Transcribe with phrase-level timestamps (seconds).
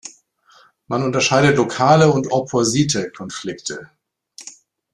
[0.87, 3.91] Man unterscheidet lokale und opposite Konflikte.